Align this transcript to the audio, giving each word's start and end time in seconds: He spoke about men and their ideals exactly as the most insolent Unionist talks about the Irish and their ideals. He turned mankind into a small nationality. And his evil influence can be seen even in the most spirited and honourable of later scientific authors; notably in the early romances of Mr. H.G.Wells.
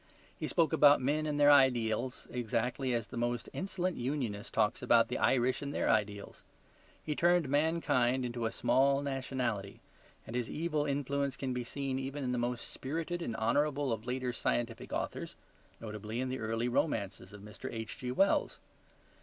He 0.35 0.47
spoke 0.47 0.73
about 0.73 0.99
men 0.99 1.27
and 1.27 1.39
their 1.39 1.51
ideals 1.51 2.25
exactly 2.31 2.91
as 2.91 3.07
the 3.09 3.17
most 3.17 3.49
insolent 3.53 3.97
Unionist 3.97 4.51
talks 4.51 4.81
about 4.81 5.09
the 5.09 5.19
Irish 5.19 5.61
and 5.61 5.75
their 5.75 5.91
ideals. 5.91 6.41
He 7.03 7.15
turned 7.15 7.47
mankind 7.47 8.25
into 8.25 8.47
a 8.47 8.51
small 8.51 9.03
nationality. 9.03 9.79
And 10.25 10.35
his 10.35 10.49
evil 10.49 10.87
influence 10.87 11.37
can 11.37 11.53
be 11.53 11.63
seen 11.63 11.99
even 11.99 12.23
in 12.23 12.31
the 12.31 12.39
most 12.39 12.69
spirited 12.71 13.21
and 13.21 13.35
honourable 13.35 13.93
of 13.93 14.07
later 14.07 14.33
scientific 14.33 14.91
authors; 14.91 15.35
notably 15.79 16.19
in 16.19 16.29
the 16.29 16.39
early 16.39 16.67
romances 16.67 17.31
of 17.31 17.41
Mr. 17.41 17.71
H.G.Wells. 17.71 18.57